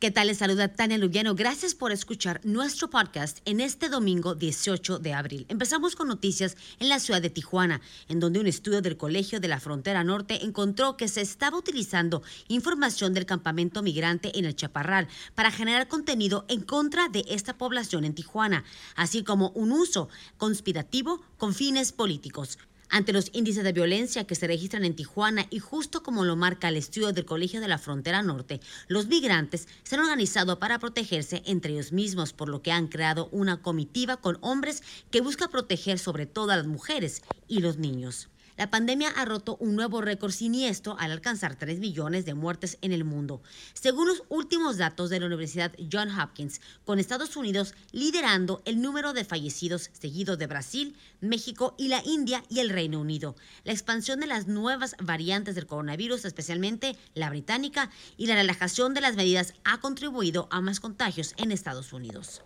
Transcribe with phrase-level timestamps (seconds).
[0.00, 0.28] ¿Qué tal?
[0.28, 1.34] Les saluda Tania Lubiano.
[1.34, 5.44] Gracias por escuchar nuestro podcast en este domingo 18 de abril.
[5.50, 9.48] Empezamos con noticias en la ciudad de Tijuana, en donde un estudio del Colegio de
[9.48, 15.06] la Frontera Norte encontró que se estaba utilizando información del campamento migrante en el Chaparral
[15.34, 18.64] para generar contenido en contra de esta población en Tijuana,
[18.96, 20.08] así como un uso
[20.38, 22.56] conspirativo con fines políticos.
[22.92, 26.68] Ante los índices de violencia que se registran en Tijuana y justo como lo marca
[26.68, 31.44] el estudio del Colegio de la Frontera Norte, los migrantes se han organizado para protegerse
[31.46, 34.82] entre ellos mismos, por lo que han creado una comitiva con hombres
[35.12, 38.28] que busca proteger sobre todo a las mujeres y los niños.
[38.60, 42.92] La pandemia ha roto un nuevo récord siniestro al alcanzar 3 millones de muertes en
[42.92, 43.40] el mundo,
[43.72, 49.14] según los últimos datos de la Universidad Johns Hopkins, con Estados Unidos liderando el número
[49.14, 53.34] de fallecidos, seguido de Brasil, México y la India y el Reino Unido.
[53.64, 59.00] La expansión de las nuevas variantes del coronavirus, especialmente la británica, y la relajación de
[59.00, 62.42] las medidas ha contribuido a más contagios en Estados Unidos.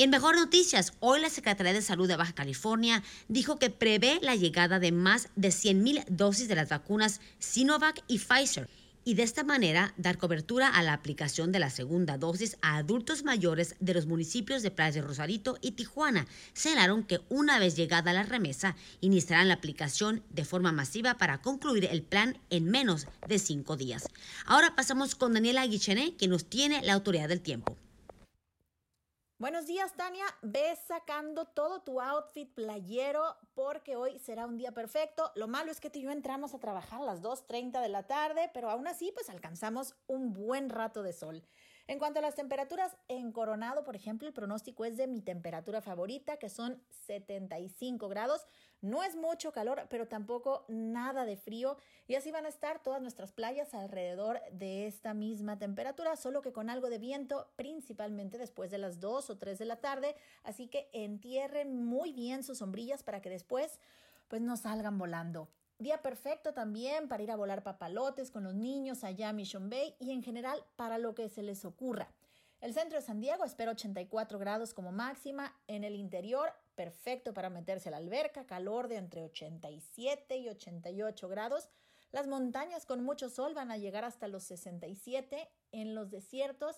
[0.00, 4.18] Y en mejor noticias, hoy la Secretaría de Salud de Baja California dijo que prevé
[4.22, 8.66] la llegada de más de 100.000 dosis de las vacunas Sinovac y Pfizer
[9.04, 13.24] y de esta manera dar cobertura a la aplicación de la segunda dosis a adultos
[13.24, 16.26] mayores de los municipios de Playa de Rosarito y Tijuana.
[16.54, 21.84] Señalaron que una vez llegada la remesa, iniciarán la aplicación de forma masiva para concluir
[21.84, 24.08] el plan en menos de cinco días.
[24.46, 27.76] Ahora pasamos con Daniela Guichené, que nos tiene la autoridad del tiempo.
[29.40, 30.26] Buenos días, Tania.
[30.42, 35.32] Ve sacando todo tu outfit playero porque hoy será un día perfecto.
[35.34, 38.06] Lo malo es que tú y yo entramos a trabajar a las 2.30 de la
[38.06, 41.42] tarde, pero aún así pues alcanzamos un buen rato de sol.
[41.90, 45.82] En cuanto a las temperaturas, en Coronado, por ejemplo, el pronóstico es de mi temperatura
[45.82, 48.46] favorita, que son 75 grados.
[48.80, 51.78] No es mucho calor, pero tampoco nada de frío.
[52.06, 56.52] Y así van a estar todas nuestras playas alrededor de esta misma temperatura, solo que
[56.52, 60.14] con algo de viento, principalmente después de las 2 o 3 de la tarde.
[60.44, 63.80] Así que entierren muy bien sus sombrillas para que después
[64.28, 65.48] pues no salgan volando.
[65.80, 69.96] Día perfecto también para ir a volar papalotes con los niños allá a Mission Bay
[69.98, 72.12] y en general para lo que se les ocurra.
[72.60, 75.56] El centro de San Diego espera 84 grados como máxima.
[75.68, 81.28] En el interior, perfecto para meterse a la alberca, calor de entre 87 y 88
[81.30, 81.70] grados.
[82.12, 85.48] Las montañas con mucho sol van a llegar hasta los 67.
[85.72, 86.76] En los desiertos,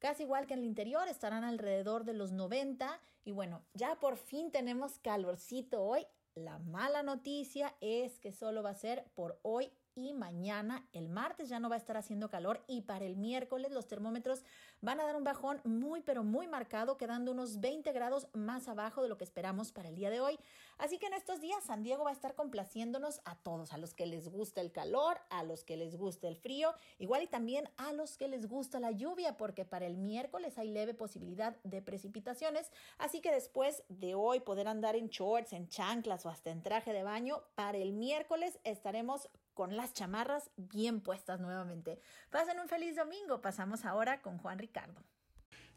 [0.00, 3.00] casi igual que en el interior, estarán alrededor de los 90.
[3.24, 6.04] Y bueno, ya por fin tenemos calorcito hoy.
[6.34, 10.86] La mala noticia es que solo va a ser por hoy y mañana.
[10.92, 14.44] El martes ya no va a estar haciendo calor y para el miércoles los termómetros
[14.80, 19.02] van a dar un bajón muy pero muy marcado, quedando unos 20 grados más abajo
[19.02, 20.38] de lo que esperamos para el día de hoy.
[20.78, 23.94] Así que en estos días San Diego va a estar complaciéndonos a todos, a los
[23.94, 27.68] que les gusta el calor, a los que les gusta el frío, igual y también
[27.76, 31.82] a los que les gusta la lluvia, porque para el miércoles hay leve posibilidad de
[31.82, 32.70] precipitaciones.
[32.98, 36.92] Así que después de hoy poder andar en shorts, en chanclas o hasta en traje
[36.92, 42.00] de baño, para el miércoles estaremos con las chamarras bien puestas nuevamente.
[42.30, 43.40] Pasen un feliz domingo.
[43.40, 45.02] Pasamos ahora con Juan Ricardo.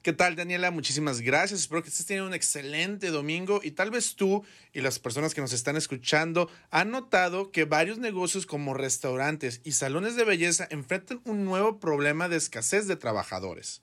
[0.03, 0.69] ¿Qué tal, Daniela?
[0.69, 1.61] Muchísimas gracias.
[1.61, 5.39] Espero que estés teniendo un excelente domingo y tal vez tú y las personas que
[5.39, 11.22] nos están escuchando han notado que varios negocios como restaurantes y salones de belleza enfrentan
[11.23, 13.81] un nuevo problema de escasez de trabajadores.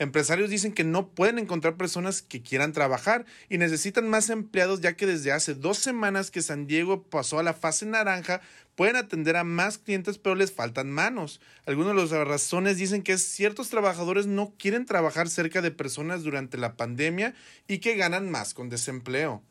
[0.00, 4.96] Empresarios dicen que no pueden encontrar personas que quieran trabajar y necesitan más empleados ya
[4.96, 8.40] que desde hace dos semanas que San Diego pasó a la fase naranja
[8.76, 11.40] pueden atender a más clientes pero les faltan manos.
[11.66, 16.58] Algunas de las razones dicen que ciertos trabajadores no quieren trabajar cerca de personas durante
[16.58, 17.34] la pandemia
[17.66, 19.42] y que ganan más con desempleo.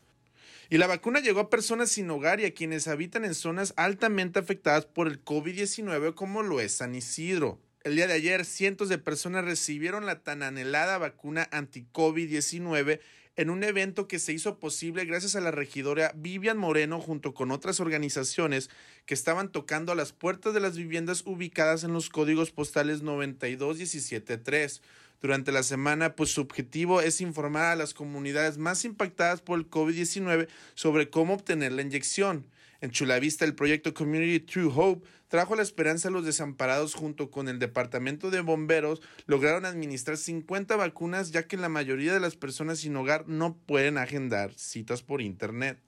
[0.69, 4.39] Y la vacuna llegó a personas sin hogar y a quienes habitan en zonas altamente
[4.39, 7.59] afectadas por el COVID-19 como lo es San Isidro.
[7.87, 12.99] El día de ayer, cientos de personas recibieron la tan anhelada vacuna anti-COVID-19
[13.37, 17.49] en un evento que se hizo posible gracias a la regidora Vivian Moreno junto con
[17.49, 18.69] otras organizaciones
[19.05, 24.81] que estaban tocando a las puertas de las viviendas ubicadas en los códigos postales 92173.
[25.21, 29.69] Durante la semana, pues su objetivo es informar a las comunidades más impactadas por el
[29.69, 32.47] COVID-19 sobre cómo obtener la inyección.
[32.79, 37.47] En Chulavista, el proyecto Community True Hope trajo la esperanza a los desamparados junto con
[37.47, 39.01] el Departamento de Bomberos.
[39.25, 43.97] Lograron administrar 50 vacunas ya que la mayoría de las personas sin hogar no pueden
[43.97, 45.79] agendar citas por Internet.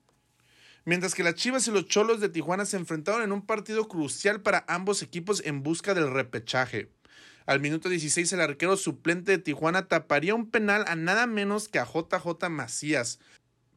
[0.86, 4.42] Mientras que las Chivas y los Cholos de Tijuana se enfrentaron en un partido crucial
[4.42, 6.90] para ambos equipos en busca del repechaje.
[7.46, 11.80] Al minuto 16 el arquero suplente de Tijuana taparía un penal a nada menos que
[11.80, 13.20] a JJ Macías,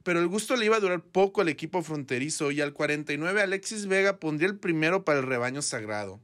[0.05, 3.87] pero el gusto le iba a durar poco al equipo fronterizo y al 49 Alexis
[3.87, 6.21] Vega pondría el primero para el rebaño sagrado.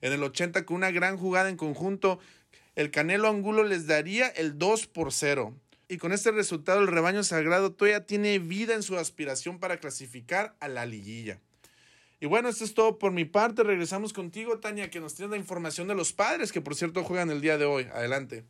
[0.00, 2.18] En el 80 con una gran jugada en conjunto,
[2.74, 5.54] el Canelo Angulo les daría el 2 por 0.
[5.88, 10.54] Y con este resultado el rebaño sagrado todavía tiene vida en su aspiración para clasificar
[10.60, 11.40] a la liguilla.
[12.20, 13.64] Y bueno, esto es todo por mi parte.
[13.64, 17.30] Regresamos contigo, Tania, que nos tiene la información de los padres, que por cierto juegan
[17.30, 17.88] el día de hoy.
[17.92, 18.44] Adelante.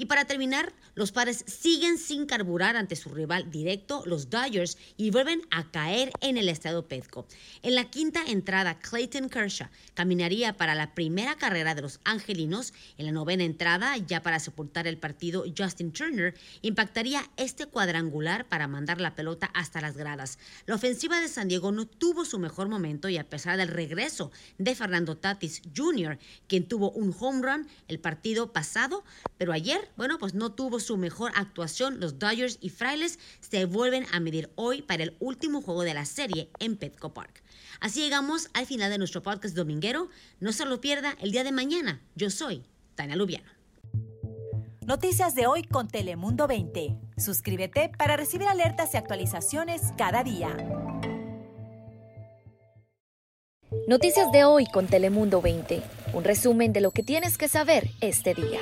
[0.00, 5.10] Y para terminar, los padres siguen sin carburar ante su rival directo, los Dodgers, y
[5.10, 7.26] vuelven a caer en el estado Petco.
[7.60, 12.72] En la quinta entrada, Clayton Kershaw caminaría para la primera carrera de los angelinos.
[12.96, 16.32] En la novena entrada, ya para sepultar el partido, Justin Turner
[16.62, 20.38] impactaría este cuadrangular para mandar la pelota hasta las gradas.
[20.64, 24.32] La ofensiva de San Diego no tuvo su mejor momento y a pesar del regreso
[24.56, 26.18] de Fernando Tatis Jr.,
[26.48, 29.04] quien tuvo un home run el partido pasado,
[29.36, 32.00] pero ayer bueno, pues no tuvo su mejor actuación.
[32.00, 36.04] Los Dodgers y Frailes se vuelven a medir hoy para el último juego de la
[36.04, 37.42] serie en Petco Park.
[37.80, 40.08] Así llegamos al final de nuestro podcast dominguero.
[40.40, 42.00] No se lo pierda el día de mañana.
[42.14, 42.64] Yo soy
[42.94, 43.50] Tania Lubiano.
[44.82, 46.96] Noticias de hoy con Telemundo 20.
[47.16, 50.56] Suscríbete para recibir alertas y actualizaciones cada día.
[53.86, 55.82] Noticias de hoy con Telemundo 20.
[56.12, 58.58] Un resumen de lo que tienes que saber este día.